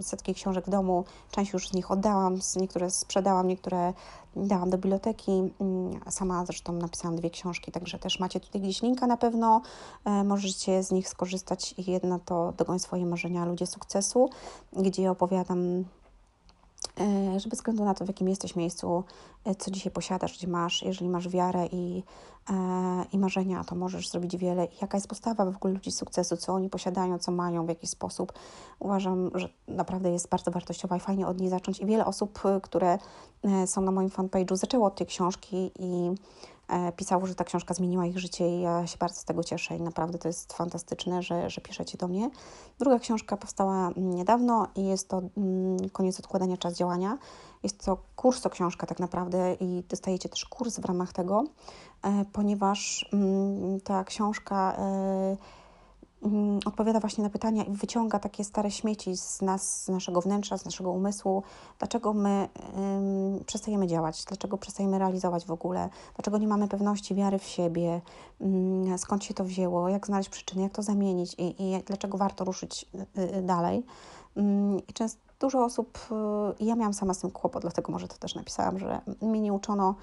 setki 0.00 0.34
książek 0.34 0.66
w 0.66 0.70
domu, 0.70 1.04
część 1.30 1.52
już 1.52 1.68
z 1.68 1.72
nich 1.72 1.90
oddałam, 1.90 2.38
niektóre 2.56 2.90
sprzedałam, 2.90 3.48
niektóre 3.48 3.92
dałam 4.36 4.70
do 4.70 4.78
biblioteki. 4.78 5.32
Mm, 5.32 6.00
sama 6.10 6.46
zresztą 6.46 6.72
napisałam 6.72 7.16
dwie 7.16 7.30
książki, 7.30 7.72
także 7.72 7.98
też 7.98 8.20
macie 8.20 8.40
tutaj 8.40 8.60
gdzieś 8.60 8.82
linka 8.82 9.06
na 9.06 9.16
pewno. 9.16 9.62
E, 10.04 10.24
możecie 10.24 10.82
z 10.82 10.92
nich 10.92 11.08
skorzystać. 11.08 11.74
Jedna 11.78 12.18
to 12.18 12.52
Dogoń 12.56 12.78
swoje 12.78 13.06
marzenia, 13.06 13.44
ludzie 13.44 13.66
sukcesu, 13.66 14.30
gdzie 14.72 15.10
opowiadam 15.10 15.84
że 17.36 17.48
bez 17.48 17.58
względu 17.58 17.84
na 17.84 17.94
to, 17.94 18.04
w 18.04 18.08
jakim 18.08 18.28
jesteś 18.28 18.56
miejscu, 18.56 19.04
e, 19.44 19.54
co 19.54 19.70
dzisiaj 19.70 19.92
posiadasz, 19.92 20.38
gdzie 20.38 20.48
masz, 20.48 20.82
jeżeli 20.82 21.10
masz 21.10 21.28
wiarę 21.28 21.66
i, 21.66 22.02
e, 22.50 22.54
i 23.12 23.18
marzenia, 23.18 23.64
to 23.64 23.74
możesz 23.74 24.08
zrobić 24.08 24.36
wiele. 24.36 24.68
Jaka 24.80 24.96
jest 24.96 25.08
postawa 25.08 25.44
w 25.44 25.56
ogóle 25.56 25.74
ludzi 25.74 25.92
sukcesu, 25.92 26.36
co 26.36 26.52
oni 26.52 26.70
posiadają, 26.70 27.18
co 27.18 27.32
mają, 27.32 27.66
w 27.66 27.68
jakiś 27.68 27.90
sposób. 27.90 28.32
Uważam, 28.78 29.30
że 29.34 29.48
naprawdę 29.68 30.10
jest 30.10 30.28
bardzo 30.28 30.50
wartościowa 30.50 30.96
i 30.96 31.00
fajnie 31.00 31.26
od 31.26 31.40
niej 31.40 31.50
zacząć. 31.50 31.80
I 31.80 31.86
wiele 31.86 32.06
osób, 32.06 32.42
które 32.62 32.98
są 33.66 33.80
na 33.80 33.90
moim 33.90 34.08
fanpage'u, 34.08 34.56
zaczęło 34.56 34.86
od 34.86 34.96
tej 34.96 35.06
książki 35.06 35.70
i 35.78 36.10
E, 36.57 36.57
pisało, 36.96 37.26
że 37.26 37.34
ta 37.34 37.44
książka 37.44 37.74
zmieniła 37.74 38.06
ich 38.06 38.18
życie 38.18 38.48
i 38.48 38.60
ja 38.60 38.86
się 38.86 38.98
bardzo 38.98 39.20
z 39.20 39.24
tego 39.24 39.44
cieszę 39.44 39.76
i 39.76 39.82
naprawdę 39.82 40.18
to 40.18 40.28
jest 40.28 40.52
fantastyczne, 40.52 41.22
że, 41.22 41.50
że 41.50 41.60
piszecie 41.60 41.98
do 41.98 42.08
mnie. 42.08 42.30
Druga 42.78 42.98
książka 42.98 43.36
powstała 43.36 43.90
niedawno 43.96 44.68
i 44.76 44.86
jest 44.86 45.08
to 45.08 45.22
mm, 45.36 45.90
Koniec 45.90 46.20
odkładania, 46.20 46.56
czas 46.56 46.74
działania. 46.74 47.18
Jest 47.62 47.84
to 47.84 47.98
kurs, 48.16 48.40
to 48.40 48.50
książka 48.50 48.86
tak 48.86 48.98
naprawdę 48.98 49.54
i 49.60 49.82
dostajecie 49.88 50.28
też 50.28 50.44
kurs 50.44 50.80
w 50.80 50.84
ramach 50.84 51.12
tego, 51.12 51.44
e, 52.02 52.24
ponieważ 52.32 53.08
mm, 53.12 53.80
ta 53.80 54.04
książka 54.04 54.76
e, 54.78 54.88
Mm, 55.28 55.38
odpowiada 56.64 57.00
właśnie 57.00 57.24
na 57.24 57.30
pytania 57.30 57.64
i 57.64 57.70
wyciąga 57.70 58.18
takie 58.18 58.44
stare 58.44 58.70
śmieci 58.70 59.16
z 59.16 59.42
nas, 59.42 59.84
z 59.84 59.88
naszego 59.88 60.20
wnętrza, 60.20 60.58
z 60.58 60.64
naszego 60.64 60.90
umysłu. 60.90 61.42
Dlaczego 61.78 62.12
my 62.12 62.48
ym, 62.78 63.44
przestajemy 63.44 63.86
działać? 63.86 64.24
Dlaczego 64.24 64.58
przestajemy 64.58 64.98
realizować 64.98 65.46
w 65.46 65.50
ogóle? 65.50 65.88
Dlaczego 66.16 66.38
nie 66.38 66.48
mamy 66.48 66.68
pewności 66.68 67.14
wiary 67.14 67.38
w 67.38 67.44
siebie? 67.44 68.00
Ym, 68.40 68.82
mm, 68.84 68.98
skąd 68.98 69.24
się 69.24 69.34
to 69.34 69.44
wzięło? 69.44 69.88
Jak 69.88 70.06
znaleźć 70.06 70.28
przyczyny? 70.28 70.62
Jak 70.62 70.72
to 70.72 70.82
zamienić? 70.82 71.34
I, 71.38 71.62
i 71.62 71.82
dlaczego 71.86 72.18
warto 72.18 72.44
ruszyć 72.44 72.86
y, 73.18 73.36
y, 73.36 73.42
dalej? 73.42 73.86
Ym, 74.36 74.78
I 74.88 74.92
często 74.92 75.27
dużo 75.40 75.64
osób, 75.64 75.98
y, 76.60 76.64
ja 76.64 76.74
miałam 76.74 76.94
sama 76.94 77.14
z 77.14 77.18
tym 77.18 77.30
kłopot, 77.30 77.62
dlatego 77.62 77.92
może 77.92 78.08
to 78.08 78.16
też 78.16 78.34
napisałam, 78.34 78.78
że 78.78 79.00
mnie 79.22 79.40
nie 79.40 79.52
uczono 79.52 79.94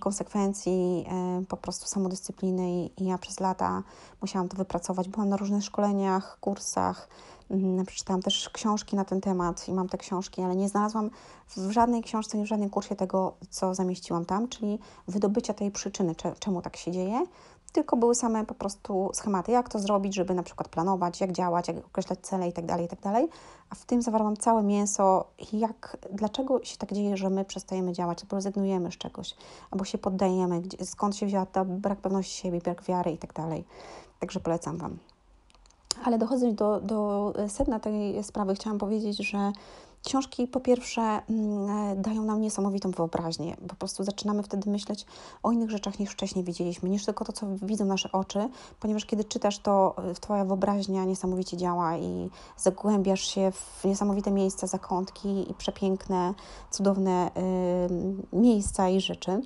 konsekwencji, 0.00 1.06
y, 1.42 1.46
po 1.46 1.56
prostu 1.56 1.86
samodyscypliny 1.86 2.86
i 2.86 3.04
ja 3.04 3.18
przez 3.18 3.40
lata 3.40 3.82
musiałam 4.22 4.48
to 4.48 4.56
wypracować. 4.56 5.08
Byłam 5.08 5.28
na 5.28 5.36
różnych 5.36 5.64
szkoleniach, 5.64 6.38
kursach, 6.40 7.08
mm, 7.50 7.86
przeczytałam 7.86 8.22
też 8.22 8.48
książki 8.48 8.96
na 8.96 9.04
ten 9.04 9.20
temat 9.20 9.68
i 9.68 9.72
mam 9.72 9.88
te 9.88 9.98
książki, 9.98 10.42
ale 10.42 10.56
nie 10.56 10.68
znalazłam 10.68 11.10
w 11.48 11.70
żadnej 11.70 12.02
książce, 12.02 12.42
w 12.42 12.46
żadnym 12.46 12.70
kursie 12.70 12.96
tego, 12.96 13.34
co 13.50 13.74
zamieściłam 13.74 14.24
tam, 14.24 14.48
czyli 14.48 14.78
wydobycia 15.08 15.54
tej 15.54 15.70
przyczyny, 15.70 16.14
czemu 16.38 16.62
tak 16.62 16.76
się 16.76 16.92
dzieje, 16.92 17.26
tylko 17.74 17.96
były 17.96 18.14
same 18.14 18.46
po 18.46 18.54
prostu 18.54 19.10
schematy, 19.14 19.52
jak 19.52 19.68
to 19.68 19.78
zrobić, 19.78 20.14
żeby 20.14 20.34
na 20.34 20.42
przykład 20.42 20.68
planować, 20.68 21.20
jak 21.20 21.32
działać, 21.32 21.68
jak 21.68 21.76
określać 21.76 22.18
cele 22.22 22.46
itd., 22.46 22.68
tak 22.68 22.80
itd., 22.80 23.00
tak 23.02 23.24
a 23.70 23.74
w 23.74 23.84
tym 23.84 24.02
zawarłam 24.02 24.36
całe 24.36 24.62
mięso, 24.62 25.24
jak, 25.52 25.96
dlaczego 26.12 26.64
się 26.64 26.76
tak 26.76 26.92
dzieje, 26.92 27.16
że 27.16 27.30
my 27.30 27.44
przestajemy 27.44 27.92
działać, 27.92 28.22
albo 28.22 28.36
rezygnujemy 28.36 28.92
z 28.92 28.98
czegoś, 28.98 29.36
albo 29.70 29.84
się 29.84 29.98
poddajemy, 29.98 30.62
skąd 30.84 31.16
się 31.16 31.26
wzięła 31.26 31.46
ta 31.46 31.64
brak 31.64 31.98
pewności 31.98 32.42
siebie, 32.42 32.60
brak 32.60 32.82
wiary 32.82 33.10
itd., 33.10 33.34
tak 33.34 33.50
Także 34.20 34.40
polecam 34.40 34.78
Wam. 34.78 35.13
Ale 36.04 36.18
dochodząc 36.18 36.54
do, 36.54 36.80
do 36.80 37.32
sedna 37.48 37.80
tej 37.80 38.24
sprawy, 38.24 38.54
chciałam 38.54 38.78
powiedzieć, 38.78 39.16
że 39.16 39.52
Książki 40.04 40.46
po 40.46 40.60
pierwsze 40.60 41.02
mm, 41.02 41.68
e, 41.70 41.96
dają 41.96 42.24
nam 42.24 42.40
niesamowitą 42.40 42.90
wyobraźnię. 42.90 43.56
Po 43.68 43.74
prostu 43.74 44.04
zaczynamy 44.04 44.42
wtedy 44.42 44.70
myśleć 44.70 45.06
o 45.42 45.52
innych 45.52 45.70
rzeczach 45.70 45.98
niż 45.98 46.10
wcześniej 46.10 46.44
widzieliśmy, 46.44 46.88
niż 46.88 47.04
tylko 47.04 47.24
to, 47.24 47.32
co 47.32 47.46
widzą 47.62 47.84
nasze 47.84 48.12
oczy, 48.12 48.48
ponieważ 48.80 49.06
kiedy 49.06 49.24
czytasz, 49.24 49.58
to 49.58 49.94
e, 50.10 50.14
Twoja 50.14 50.44
wyobraźnia 50.44 51.04
niesamowicie 51.04 51.56
działa 51.56 51.96
i 51.96 52.30
zagłębiasz 52.56 53.20
się 53.20 53.52
w 53.52 53.84
niesamowite 53.84 54.30
miejsca, 54.30 54.66
zakątki 54.66 55.50
i 55.50 55.54
przepiękne, 55.54 56.34
cudowne 56.70 57.30
y, 58.32 58.36
miejsca 58.36 58.88
i 58.88 59.00
rzeczy. 59.00 59.40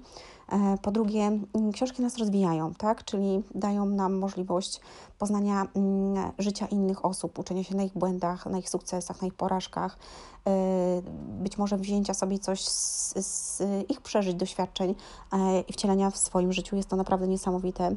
E, 0.53 0.79
po 0.83 0.91
drugie, 0.91 1.23
mm, 1.23 1.73
książki 1.73 2.03
nas 2.03 2.19
rozwijają, 2.19 2.75
tak? 2.75 3.05
czyli 3.05 3.43
dają 3.55 3.87
nam 3.87 4.19
możliwość 4.19 4.81
poznania 5.19 5.67
mm, 5.77 6.33
życia 6.39 6.67
innych 6.67 7.05
osób, 7.05 7.39
uczenia 7.39 7.65
się 7.65 7.77
na 7.77 7.83
ich 7.83 7.93
błędach, 7.93 8.47
na 8.47 8.59
ich 8.59 8.71
sukcesach, 8.71 9.23
na 9.23 9.29
ich 9.29 9.35
porażkach, 9.35 9.99
e, 10.47 11.03
być 11.43 11.59
może 11.59 11.77
wzięcia 11.77 12.15
sobie 12.15 12.39
coś 12.39 12.65
z, 12.65 13.15
z 13.27 13.63
ich 13.91 14.01
przeżyć, 14.01 14.35
doświadczeń 14.35 14.95
e, 15.33 15.61
i 15.61 15.73
wcielenia 15.73 16.11
w 16.11 16.17
swoim 16.17 16.53
życiu. 16.53 16.77
Jest 16.77 16.89
to 16.89 16.97
naprawdę 16.97 17.29
niesamowite. 17.29 17.97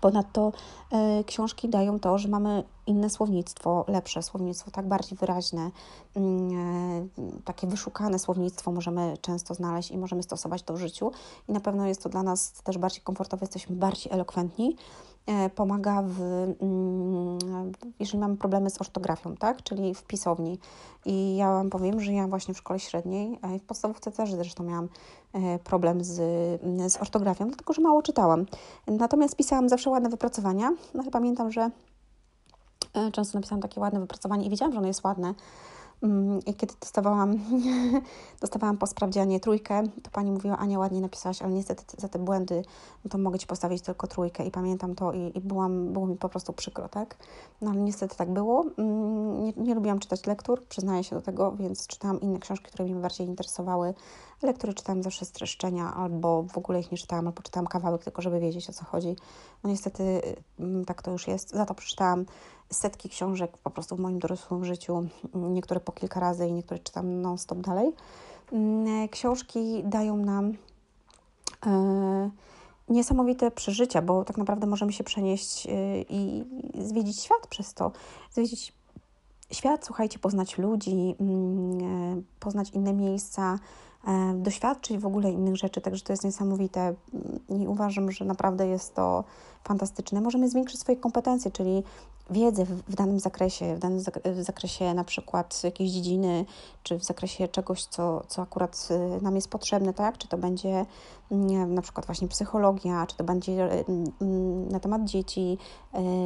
Ponadto 0.00 0.52
e, 0.92 1.24
książki 1.24 1.68
dają 1.68 2.00
to, 2.00 2.18
że 2.18 2.28
mamy 2.28 2.64
inne 2.86 3.10
słownictwo, 3.10 3.84
lepsze 3.88 4.22
słownictwo, 4.22 4.70
tak 4.70 4.88
bardziej 4.88 5.18
wyraźne, 5.18 5.70
e, 6.16 6.20
takie 7.44 7.66
wyszukane 7.66 8.18
słownictwo 8.18 8.72
możemy 8.72 9.16
często 9.20 9.54
znaleźć 9.54 9.90
i 9.90 9.98
możemy 9.98 10.22
stosować 10.22 10.62
to 10.62 10.74
w 10.74 10.76
życiu. 10.76 11.12
I 11.48 11.52
na 11.52 11.60
pewno 11.60 11.86
jest 11.86 12.02
to 12.02 12.08
dla 12.08 12.22
nas 12.22 12.52
też 12.52 12.78
bardziej 12.78 13.02
komfortowe, 13.02 13.44
jesteśmy 13.44 13.76
bardziej 13.76 14.12
elokwentni. 14.12 14.76
E, 15.28 15.50
pomaga 15.50 16.02
w, 16.02 16.20
mm, 16.60 17.38
jeżeli 18.00 18.18
mamy 18.18 18.36
problemy 18.36 18.70
z 18.70 18.80
ortografią, 18.80 19.36
tak, 19.36 19.62
czyli 19.62 19.94
w 19.94 20.02
pisowni. 20.02 20.58
I 21.04 21.36
ja 21.36 21.52
Wam 21.52 21.70
powiem, 21.70 22.00
że 22.00 22.12
ja 22.12 22.26
właśnie 22.26 22.54
w 22.54 22.58
szkole 22.58 22.80
średniej, 22.80 23.38
w 23.60 23.62
podstawówce 23.62 24.12
też 24.12 24.32
zresztą 24.32 24.64
miałam 24.64 24.88
problem 25.64 26.04
z, 26.04 26.16
z 26.92 26.96
ortografią, 26.96 27.46
dlatego 27.46 27.72
że 27.72 27.82
mało 27.82 28.02
czytałam. 28.02 28.46
Natomiast 28.86 29.36
pisałam 29.36 29.68
zawsze 29.68 29.90
ładne 29.90 30.08
wypracowania, 30.08 30.70
no 30.94 31.02
ale 31.02 31.10
pamiętam, 31.10 31.52
że 31.52 31.70
e, 32.94 33.10
często 33.10 33.38
napisałam 33.38 33.62
takie 33.62 33.80
ładne 33.80 34.00
wypracowanie 34.00 34.46
i 34.46 34.50
wiedziałam, 34.50 34.72
że 34.72 34.78
ono 34.78 34.88
jest 34.88 35.04
ładne, 35.04 35.34
I 36.46 36.54
kiedy 36.54 36.74
dostawałam, 36.80 37.38
dostawałam 38.40 38.78
po 38.78 38.86
sprawdzianie 38.86 39.40
trójkę, 39.40 39.82
to 40.02 40.10
pani 40.10 40.30
mówiła, 40.30 40.58
Ania, 40.58 40.78
ładnie 40.78 41.00
napisałaś, 41.00 41.42
ale 41.42 41.52
niestety 41.52 41.84
za 41.98 42.08
te 42.08 42.18
błędy, 42.18 42.64
no 43.04 43.10
to 43.10 43.18
mogę 43.18 43.38
Ci 43.38 43.46
postawić 43.46 43.82
tylko 43.82 44.06
trójkę. 44.06 44.46
I 44.46 44.50
pamiętam 44.50 44.94
to 44.94 45.12
i, 45.12 45.32
i 45.34 45.40
byłam, 45.40 45.92
było 45.92 46.06
mi 46.06 46.16
po 46.16 46.28
prostu 46.28 46.52
przykro, 46.52 46.88
tak? 46.88 47.16
No 47.60 47.70
ale 47.70 47.80
niestety 47.80 48.16
tak 48.16 48.30
było. 48.30 48.64
Mm, 48.78 49.44
nie, 49.44 49.52
nie 49.56 49.74
lubiłam 49.74 49.98
czytać 49.98 50.26
lektur, 50.26 50.66
przyznaję 50.68 51.04
się 51.04 51.16
do 51.16 51.22
tego, 51.22 51.52
więc 51.52 51.86
czytałam 51.86 52.20
inne 52.20 52.38
książki, 52.38 52.66
które 52.66 52.84
mnie 52.84 52.94
bardziej 52.94 53.26
interesowały. 53.26 53.94
Lektury 54.42 54.74
czytałam 54.74 55.02
zawsze 55.02 55.24
streszczenia, 55.24 55.94
albo 55.94 56.42
w 56.42 56.58
ogóle 56.58 56.80
ich 56.80 56.92
nie 56.92 56.98
czytałam, 56.98 57.26
albo 57.26 57.42
czytałam 57.42 57.66
kawałek, 57.66 58.04
tylko 58.04 58.22
żeby 58.22 58.40
wiedzieć, 58.40 58.70
o 58.70 58.72
co 58.72 58.84
chodzi. 58.84 59.16
No 59.64 59.70
niestety 59.70 60.22
mm, 60.60 60.84
tak 60.84 61.02
to 61.02 61.10
już 61.10 61.28
jest. 61.28 61.50
Za 61.50 61.66
to 61.66 61.74
przeczytałam 61.74 62.24
setki 62.70 63.08
książek 63.08 63.58
po 63.58 63.70
prostu 63.70 63.96
w 63.96 64.00
moim 64.00 64.18
dorosłym 64.18 64.64
życiu, 64.64 65.08
niektóre 65.34 65.80
po 65.80 65.92
kilka 65.92 66.20
razy 66.20 66.48
i 66.48 66.52
niektóre 66.52 66.80
czytam 66.80 67.22
non-stop 67.22 67.58
dalej. 67.58 67.92
Mm, 68.52 69.08
książki 69.08 69.82
dają 69.84 70.16
nam 70.16 70.52
e, 71.66 72.30
niesamowite 72.88 73.50
przeżycia, 73.50 74.02
bo 74.02 74.24
tak 74.24 74.38
naprawdę 74.38 74.66
możemy 74.66 74.92
się 74.92 75.04
przenieść 75.04 75.66
e, 75.66 75.70
i 76.08 76.44
zwiedzić 76.78 77.20
świat 77.20 77.46
przez 77.46 77.74
to. 77.74 77.92
Zwiedzić 78.30 78.72
świat, 79.52 79.86
słuchajcie, 79.86 80.18
poznać 80.18 80.58
ludzi, 80.58 81.16
mm, 81.20 82.18
e, 82.18 82.22
poznać 82.40 82.70
inne 82.70 82.92
miejsca, 82.92 83.58
doświadczyć 84.34 84.98
w 84.98 85.06
ogóle 85.06 85.30
innych 85.30 85.56
rzeczy, 85.56 85.80
także 85.80 86.04
to 86.04 86.12
jest 86.12 86.24
niesamowite. 86.24 86.94
I 87.48 87.66
uważam, 87.66 88.10
że 88.10 88.24
naprawdę 88.24 88.66
jest 88.66 88.94
to 88.94 89.24
fantastyczne. 89.64 90.20
Możemy 90.20 90.48
zwiększyć 90.48 90.80
swoje 90.80 90.98
kompetencje, 90.98 91.50
czyli 91.50 91.82
wiedzę 92.30 92.64
w, 92.64 92.82
w 92.88 92.94
danym 92.94 93.20
zakresie, 93.20 93.74
w 93.74 93.78
danym 93.78 94.00
zak 94.00 94.20
w 94.24 94.42
zakresie 94.42 94.94
na 94.94 95.04
przykład 95.04 95.64
jakiejś 95.64 95.90
dziedziny, 95.90 96.44
czy 96.82 96.98
w 96.98 97.04
zakresie 97.04 97.48
czegoś, 97.48 97.84
co, 97.84 98.22
co 98.28 98.42
akurat 98.42 98.88
y, 99.18 99.22
nam 99.22 99.36
jest 99.36 99.48
potrzebne, 99.48 99.94
tak? 99.94 100.18
Czy 100.18 100.28
to 100.28 100.38
będzie 100.38 100.86
nie, 101.30 101.66
na 101.66 101.82
przykład 101.82 102.06
właśnie 102.06 102.28
psychologia, 102.28 103.06
czy 103.06 103.16
to 103.16 103.24
będzie 103.24 103.72
y, 103.72 103.84
mm, 104.20 104.68
na 104.68 104.80
temat 104.80 105.04
dzieci, 105.04 105.58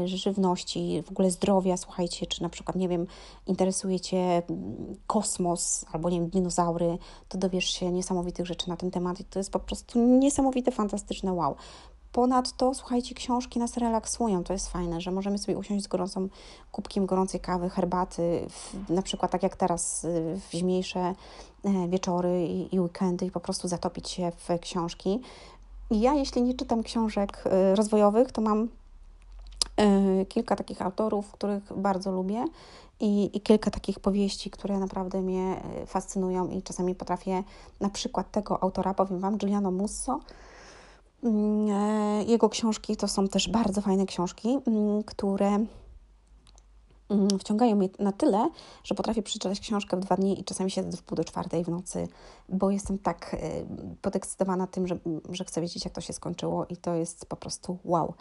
y, 0.05 0.09
żywności, 0.09 1.03
w 1.07 1.11
ogóle 1.11 1.31
zdrowia, 1.31 1.77
słuchajcie, 1.77 2.27
czy 2.27 2.43
na 2.43 2.49
przykład, 2.49 2.77
nie 2.77 2.89
wiem, 2.89 3.07
interesuje 3.47 4.01
Cię 4.01 4.43
mm, 4.51 4.97
kosmos 5.07 5.85
albo, 5.93 6.11
nie 6.11 6.21
wiem, 6.21 6.29
dinozaury, 6.29 6.99
to 7.29 7.39
dowiesz 7.39 7.65
się 7.65 7.93
niesamowitych 7.93 8.47
rzeczy 8.47 8.69
na 8.69 8.77
ten 8.77 8.91
temat 8.91 9.21
i 9.21 9.25
to 9.25 9.39
jest 9.39 9.51
po 9.51 9.59
prostu 9.59 9.99
niesamowite, 9.99 10.71
fantastyczne 10.71 11.33
wow. 11.33 11.57
Ponadto, 12.13 12.75
słuchajcie, 12.75 13.15
książki 13.15 13.59
nas 13.59 13.77
relaksują. 13.77 14.45
To 14.45 14.53
jest 14.53 14.69
fajne, 14.69 15.01
że 15.01 15.11
możemy 15.11 15.39
sobie 15.39 15.59
usiąść 15.59 15.85
z 15.85 15.89
gorącą 15.89 16.29
kubkiem 16.73 17.07
gorącej 17.07 17.41
kawy, 17.41 17.71
herbaty, 17.71 18.47
w, 18.49 18.91
na 18.91 19.03
przykład 19.03 19.31
tak 19.31 19.43
jak 19.43 19.57
teraz 19.57 20.05
y, 20.05 20.41
w 20.49 20.53
zimniejsze 20.53 21.01
e, 21.65 21.89
wieczory 21.89 22.47
i, 22.47 22.75
i 22.75 22.81
weekendy 22.81 23.27
i 23.27 23.31
po 23.31 23.41
prostu 23.41 23.69
zatopić 23.69 24.09
się 24.09 24.33
w 24.37 24.61
książki. 24.61 25.21
I 25.91 26.01
ja, 26.01 26.15
jeśli 26.15 26.43
nie 26.43 26.55
czytam 26.55 26.83
książek 26.83 27.45
y, 27.47 27.75
rozwojowych, 27.75 28.33
to 28.33 28.41
mam 28.41 28.69
y, 29.81 30.27
kilka 30.27 30.57
takich 30.57 30.83
autorów, 30.83 31.33
których 31.33 31.73
bardzo 31.77 32.13
lubię 32.13 32.45
i, 33.01 33.31
i, 33.37 33.41
kilka 33.41 33.71
takich 33.71 34.01
powieści, 34.01 34.51
które 34.51 34.79
naprawdę 34.79 35.23
mnie 35.23 35.63
fascynują 35.87 36.49
i 36.49 36.63
czasami 36.63 36.95
potrafię, 36.95 37.43
na 37.81 37.91
przykład 37.91 38.31
tego 38.31 38.63
autora, 38.63 38.95
powiem 38.95 39.21
Wam, 39.21 39.39
Giuliano 39.39 39.71
Musso, 39.71 40.21
jego 42.27 42.49
książki 42.49 42.97
to 42.97 43.09
są 43.09 43.29
też 43.29 43.49
bardzo 43.49 43.81
fajne 43.81 44.07
książki, 44.07 44.59
mm, 44.67 45.03
które 45.03 45.47
mm, 45.47 45.67
wciągają 47.39 47.77
mnie 47.77 47.89
na 47.99 48.13
tyle, 48.13 48.51
że 48.85 48.95
potrafię 48.95 49.23
przeczytać 49.23 49.61
książkę 49.61 49.97
w 49.97 50.01
dwa 50.01 50.17
dni 50.17 50.41
i 50.41 50.45
czasami 50.45 50.71
siedzę 50.71 50.97
w 50.97 51.03
pół 51.03 51.17
do 51.17 51.25
czwartej 51.25 51.65
w 51.65 51.69
nocy, 51.69 52.09
bo 52.49 52.71
jestem 52.71 52.99
tak 52.99 53.35
y, 53.35 53.67
podekscytowana 54.03 54.67
tym, 54.67 54.87
że, 54.87 54.99
że 55.31 55.45
chcę 55.45 55.61
wiedzieć, 55.61 55.85
jak 55.85 55.95
to 55.95 56.01
się 56.01 56.13
skończyło 56.13 56.67
i 56.67 56.77
to 56.77 56.95
jest 56.95 57.27
po 57.27 57.37
prostu 57.37 57.79
wow. 57.85 58.15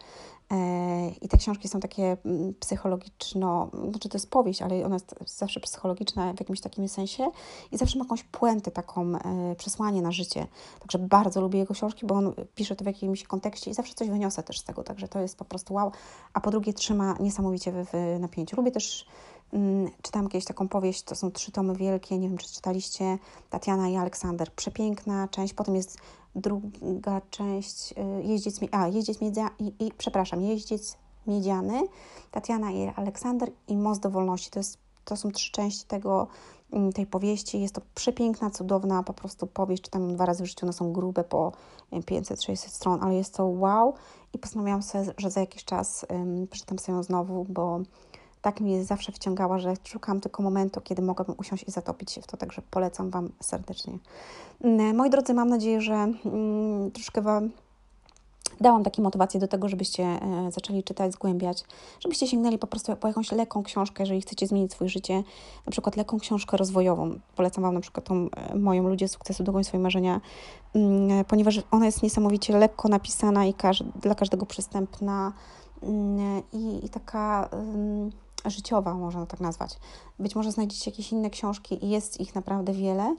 E, 0.51 1.09
I 1.21 1.27
te 1.27 1.37
książki 1.37 1.67
są 1.67 1.79
takie 1.79 2.17
mm, 2.25 2.53
psychologiczno, 2.53 3.69
znaczy 3.89 4.09
to 4.09 4.17
jest 4.17 4.29
powieść, 4.29 4.61
ale 4.61 4.85
ona 4.85 4.95
jest 4.95 5.15
zawsze 5.25 5.59
psychologiczna 5.59 6.33
w 6.33 6.39
jakimś 6.39 6.61
takim 6.61 6.87
sensie 6.87 7.31
i 7.71 7.77
zawsze 7.77 7.99
ma 7.99 8.05
jakąś 8.05 8.23
puentę, 8.23 8.71
taką 8.71 9.15
e, 9.15 9.55
przesłanie 9.55 10.01
na 10.01 10.11
życie. 10.11 10.47
Także 10.79 10.99
bardzo 10.99 11.41
lubię 11.41 11.59
jego 11.59 11.73
książki, 11.73 12.05
bo 12.05 12.15
on 12.15 12.33
pisze 12.55 12.75
to 12.75 12.83
w 12.83 12.87
jakimś 12.87 13.23
kontekście 13.23 13.71
i 13.71 13.73
zawsze 13.73 13.93
coś 13.93 14.09
wyniosę 14.09 14.43
też 14.43 14.59
z 14.59 14.63
tego, 14.63 14.83
także 14.83 15.07
to 15.07 15.19
jest 15.19 15.37
po 15.37 15.45
prostu 15.45 15.73
wow. 15.73 15.91
A 16.33 16.41
po 16.41 16.51
drugie 16.51 16.73
trzyma 16.73 17.15
niesamowicie 17.19 17.71
w, 17.71 17.85
w 17.91 18.19
napięciu. 18.19 18.55
Lubię 18.55 18.71
też 18.71 18.80
Mm, 19.53 19.91
czytałam 20.01 20.29
kiedyś 20.29 20.45
taką 20.45 20.67
powieść, 20.67 21.03
to 21.03 21.15
są 21.15 21.31
trzy 21.31 21.51
tomy 21.51 21.75
wielkie, 21.75 22.17
nie 22.17 22.29
wiem 22.29 22.37
czy 22.37 22.53
czytaliście, 22.53 23.17
Tatiana 23.49 23.89
i 23.89 23.95
Aleksander. 23.95 24.53
Przepiękna 24.53 25.27
część, 25.27 25.53
potem 25.53 25.75
jest 25.75 25.97
druga 26.35 27.21
część, 27.29 27.91
y, 27.91 28.23
jeździec, 28.23 28.59
a, 28.71 28.87
jeździec 28.87 29.21
miedzia, 29.21 29.49
i, 29.59 29.73
i, 29.79 29.91
przepraszam, 29.97 30.41
jeździec 30.41 30.97
miedziany, 31.27 31.81
Tatiana 32.31 32.71
i 32.71 32.87
Aleksander 32.95 33.51
i 33.67 33.77
Most 33.77 34.01
do 34.01 34.09
wolności. 34.09 34.49
To, 34.49 34.59
jest, 34.59 34.77
to 35.05 35.17
są 35.17 35.31
trzy 35.31 35.51
części 35.51 35.85
tego, 35.85 36.27
mm, 36.73 36.93
tej 36.93 37.05
powieści. 37.05 37.61
Jest 37.61 37.75
to 37.75 37.81
przepiękna, 37.95 38.49
cudowna 38.49 39.03
po 39.03 39.13
prostu 39.13 39.47
powieść. 39.47 39.83
Czytam 39.83 40.13
dwa 40.15 40.25
razy 40.25 40.43
w 40.43 40.47
życiu, 40.47 40.65
one 40.65 40.73
są 40.73 40.93
grube 40.93 41.23
po 41.23 41.51
500-600 41.91 42.55
stron, 42.55 43.03
ale 43.03 43.15
jest 43.15 43.33
to 43.33 43.45
wow 43.45 43.93
i 44.33 44.39
postanowiłam 44.39 44.83
sobie, 44.83 45.13
że 45.17 45.29
za 45.29 45.39
jakiś 45.39 45.65
czas 45.65 46.05
um, 46.09 46.47
przeczytam 46.47 46.79
sobie 46.79 46.95
ją 46.95 47.03
znowu, 47.03 47.45
bo 47.49 47.79
tak 48.41 48.61
mnie 48.61 48.83
zawsze 48.83 49.11
wciągała, 49.11 49.59
że 49.59 49.73
szukam 49.83 50.21
tylko 50.21 50.43
momentu, 50.43 50.81
kiedy 50.81 51.01
mogłabym 51.01 51.35
usiąść 51.37 51.63
i 51.67 51.71
zatopić 51.71 52.11
się 52.11 52.21
w 52.21 52.27
to, 52.27 52.37
także 52.37 52.61
polecam 52.71 53.09
Wam 53.09 53.29
serdecznie. 53.39 53.97
Mm, 54.61 54.95
moi 54.95 55.09
drodzy, 55.09 55.33
mam 55.33 55.49
nadzieję, 55.49 55.81
że 55.81 55.93
mm, 56.25 56.91
troszkę 56.91 57.21
Wam 57.21 57.49
dałam 58.61 58.83
takie 58.83 59.01
motywacje 59.01 59.39
do 59.39 59.47
tego, 59.47 59.69
żebyście 59.69 60.03
e, 60.03 60.51
zaczęli 60.51 60.83
czytać, 60.83 61.13
zgłębiać, 61.13 61.63
żebyście 61.99 62.27
sięgnęli 62.27 62.57
po 62.57 62.67
prostu 62.67 62.95
po 62.95 63.07
jakąś 63.07 63.31
lekką 63.31 63.63
książkę, 63.63 64.03
jeżeli 64.03 64.21
chcecie 64.21 64.47
zmienić 64.47 64.71
swoje 64.71 64.89
życie, 64.89 65.23
na 65.65 65.71
przykład 65.71 65.95
lekką 65.95 66.19
książkę 66.19 66.57
rozwojową. 66.57 67.19
Polecam 67.35 67.63
Wam 67.63 67.73
na 67.73 67.81
przykład 67.81 68.05
tą 68.05 68.29
e, 68.35 68.55
moją 68.55 68.87
Ludzie 68.87 69.07
Sukcesu, 69.07 69.43
Dogoń 69.43 69.63
Swoje 69.63 69.83
Marzenia, 69.83 70.21
mm, 70.75 71.25
ponieważ 71.25 71.61
ona 71.71 71.85
jest 71.85 72.03
niesamowicie 72.03 72.57
lekko 72.57 72.87
napisana 72.87 73.45
i 73.45 73.53
każ 73.53 73.83
dla 74.01 74.15
każdego 74.15 74.45
przystępna 74.45 75.33
i, 76.53 76.85
i 76.85 76.89
taka 76.89 77.49
życiowa, 78.45 78.93
można 78.93 79.25
tak 79.25 79.39
nazwać. 79.39 79.79
Być 80.19 80.35
może 80.35 80.51
znajdziecie 80.51 80.91
jakieś 80.91 81.11
inne 81.11 81.29
książki 81.29 81.85
i 81.85 81.89
jest 81.89 82.19
ich 82.19 82.35
naprawdę 82.35 82.73
wiele. 82.73 83.15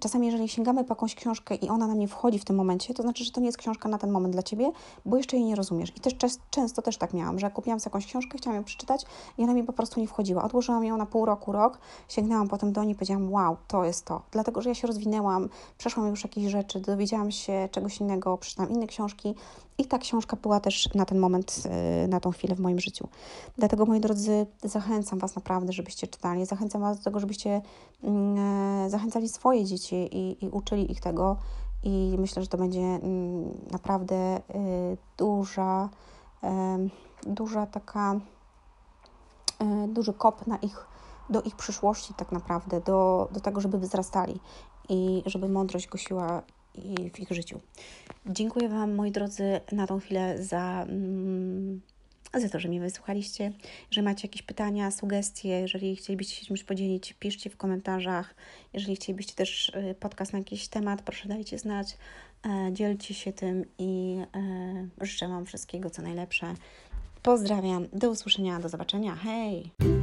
Czasami, 0.00 0.26
jeżeli 0.26 0.48
sięgamy 0.48 0.84
po 0.84 0.94
jakąś 0.94 1.14
książkę 1.14 1.54
i 1.54 1.68
ona 1.68 1.86
nam 1.86 1.98
nie 1.98 2.08
wchodzi 2.08 2.38
w 2.38 2.44
tym 2.44 2.56
momencie, 2.56 2.94
to 2.94 3.02
znaczy, 3.02 3.24
że 3.24 3.30
to 3.30 3.40
nie 3.40 3.46
jest 3.46 3.58
książka 3.58 3.88
na 3.88 3.98
ten 3.98 4.10
moment 4.10 4.34
dla 4.34 4.42
Ciebie, 4.42 4.72
bo 5.04 5.16
jeszcze 5.16 5.36
jej 5.36 5.46
nie 5.46 5.54
rozumiesz. 5.54 5.92
I 5.96 6.00
też 6.00 6.14
często 6.50 6.82
też 6.82 6.96
tak 6.96 7.14
miałam, 7.14 7.38
że 7.38 7.50
kupiłam 7.50 7.80
sobie 7.80 7.90
jakąś 7.90 8.06
książkę, 8.06 8.38
chciałam 8.38 8.56
ją 8.56 8.64
przeczytać 8.64 9.06
i 9.38 9.42
ona 9.42 9.54
mi 9.54 9.64
po 9.64 9.72
prostu 9.72 10.00
nie 10.00 10.08
wchodziła. 10.08 10.44
Odłożyłam 10.44 10.84
ją 10.84 10.96
na 10.96 11.06
pół 11.06 11.24
roku, 11.24 11.52
rok, 11.52 11.78
sięgnęłam 12.08 12.48
potem 12.48 12.72
do 12.72 12.84
niej 12.84 12.92
i 12.92 12.94
powiedziałam, 12.94 13.32
wow, 13.32 13.56
to 13.68 13.84
jest 13.84 14.04
to. 14.04 14.22
Dlatego, 14.30 14.62
że 14.62 14.68
ja 14.68 14.74
się 14.74 14.86
rozwinęłam, 14.86 15.48
przeszłam 15.78 16.08
już 16.08 16.24
jakieś 16.24 16.44
rzeczy, 16.44 16.80
dowiedziałam 16.80 17.30
się 17.30 17.68
czegoś 17.72 18.00
innego, 18.00 18.38
przeczytałam 18.38 18.72
inne 18.72 18.86
książki 18.86 19.34
i 19.78 19.84
ta 19.84 19.98
książka 19.98 20.36
była 20.36 20.60
też 20.60 20.94
na 20.94 21.04
ten 21.04 21.18
moment, 21.18 21.62
y, 22.04 22.08
na 22.08 22.20
tą 22.20 22.30
chwilę 22.30 22.54
w 22.54 22.60
moim 22.60 22.80
życiu. 22.80 23.08
Dlatego, 23.58 23.86
moi 23.86 24.00
drodzy, 24.00 24.46
zachęcam 24.64 25.18
Was 25.18 25.36
naprawdę, 25.36 25.72
żebyście 25.72 26.06
czytali. 26.06 26.46
Zachęcam 26.46 26.82
Was 26.82 26.98
do 26.98 27.04
tego, 27.04 27.20
żebyście 27.20 27.62
mm, 28.02 28.38
e, 28.86 28.90
zachęcali 28.90 29.28
swoje 29.28 29.64
dzieci 29.64 29.85
i, 29.94 30.44
i 30.44 30.48
uczyli 30.48 30.92
ich 30.92 31.00
tego. 31.00 31.36
I 31.82 32.16
myślę, 32.18 32.42
że 32.42 32.48
to 32.48 32.58
będzie 32.58 32.80
mm, 32.80 33.44
naprawdę 33.70 34.36
y, 34.36 34.40
duża, 35.16 35.88
duża 37.26 37.66
taka, 37.66 38.20
e, 39.58 39.88
duży 39.88 40.12
kop 40.12 40.46
na 40.46 40.56
ich, 40.56 40.86
do 41.30 41.42
ich 41.42 41.56
przyszłości 41.56 42.14
tak 42.14 42.32
naprawdę, 42.32 42.80
do, 42.80 43.28
do 43.32 43.40
tego, 43.40 43.60
żeby 43.60 43.78
wzrastali 43.78 44.40
i 44.88 45.22
żeby 45.26 45.48
mądrość 45.48 45.88
gosiła 45.88 46.42
i 46.74 47.10
w 47.10 47.20
ich 47.20 47.30
życiu. 47.30 47.60
Dziękuję 48.26 48.68
Wam, 48.68 48.94
moi 48.94 49.12
drodzy, 49.12 49.60
na 49.72 49.86
tą 49.86 50.00
chwilę 50.00 50.42
za, 50.42 50.86
mm, 52.36 52.48
za 52.48 52.52
to, 52.52 52.60
że 52.60 52.68
mnie 52.68 52.80
wysłuchaliście. 52.80 53.52
Jeżeli 53.90 54.04
macie 54.04 54.28
jakieś 54.28 54.42
pytania, 54.42 54.90
sugestie, 54.90 55.48
jeżeli 55.48 55.96
chcielibyście 55.96 56.34
się 56.40 56.46
czymś 56.46 56.64
podzielić, 56.64 57.12
piszcie 57.12 57.50
w 57.50 57.56
komentarzach. 57.56 58.34
Jeżeli 58.72 58.96
chcielibyście 58.96 59.34
też 59.34 59.68
y, 59.68 59.94
podcast 60.00 60.32
na 60.32 60.38
jakiś 60.38 60.68
temat, 60.68 61.02
proszę 61.02 61.28
dajcie 61.28 61.58
znać. 61.58 61.96
E, 62.46 62.72
dzielcie 62.72 63.14
się 63.14 63.32
tym 63.32 63.64
i 63.78 64.18
e, 65.00 65.06
życzę 65.06 65.28
Wam 65.28 65.46
wszystkiego, 65.46 65.90
co 65.90 66.02
najlepsze. 66.02 66.54
Pozdrawiam, 67.22 67.86
do 67.92 68.10
usłyszenia, 68.10 68.60
do 68.60 68.68
zobaczenia. 68.68 69.14
Hej! 69.14 69.95